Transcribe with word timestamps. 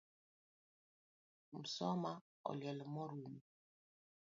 Musoma 1.57 2.11
oliel 2.51 2.79
morumo 2.93 3.39